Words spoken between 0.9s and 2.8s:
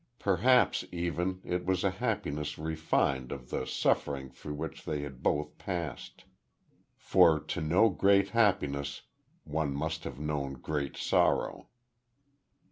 even it was a happiness